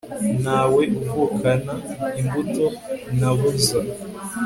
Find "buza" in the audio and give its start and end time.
3.37-3.79